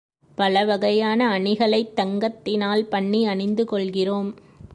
பலவகையான 0.35 1.29
அணிகளைத் 1.29 1.95
தங்கத்தினால் 1.95 2.81
பண்ணி 2.81 3.25
அணிந்து 3.25 3.65
கொள்கிறோம். 3.65 4.35